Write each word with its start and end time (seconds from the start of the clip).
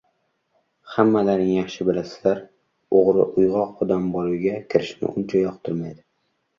Hammalaring 0.93 1.51
yaxshi 1.57 1.87
bilasizlar, 1.91 2.43
oʻgʻri 3.03 3.29
uygʻoq 3.29 3.87
odam 3.87 4.11
bor 4.19 4.35
uyga 4.35 4.59
kirishni 4.75 5.15
uncha 5.17 5.49
yoqtirmaydi. 5.49 6.01